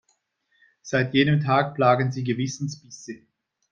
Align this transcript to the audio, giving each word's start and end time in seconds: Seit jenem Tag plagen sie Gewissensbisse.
Seit 0.81 1.13
jenem 1.13 1.41
Tag 1.41 1.75
plagen 1.75 2.11
sie 2.11 2.23
Gewissensbisse. 2.23 3.21